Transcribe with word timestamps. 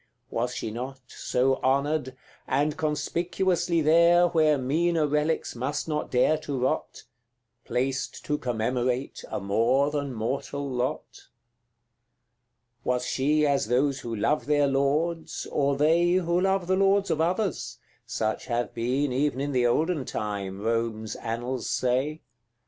Was 0.31 0.55
she 0.55 0.71
not 0.71 0.99
So 1.09 1.57
honoured 1.57 2.15
and 2.47 2.75
conspicuously 2.75 3.81
there, 3.81 4.27
Where 4.29 4.57
meaner 4.57 5.05
relics 5.05 5.55
must 5.55 5.87
not 5.87 6.09
dare 6.09 6.39
to 6.39 6.57
rot, 6.59 7.03
Placed 7.65 8.25
to 8.25 8.39
commemorate 8.39 9.23
a 9.29 9.39
more 9.39 9.91
than 9.91 10.11
mortal 10.11 10.67
lot? 10.67 11.05
CI. 11.13 11.21
Was 12.83 13.05
she 13.05 13.45
as 13.45 13.67
those 13.67 13.99
who 13.99 14.15
love 14.15 14.47
their 14.47 14.65
lords, 14.65 15.45
or 15.51 15.77
they 15.77 16.13
Who 16.13 16.41
love 16.41 16.65
the 16.65 16.75
lords 16.77 17.11
of 17.11 17.21
others? 17.21 17.77
such 18.03 18.47
have 18.47 18.73
been 18.73 19.13
Even 19.13 19.39
in 19.39 19.51
the 19.51 19.67
olden 19.67 20.05
time, 20.05 20.61
Rome's 20.61 21.15
annals 21.17 21.69
say. 21.69 22.21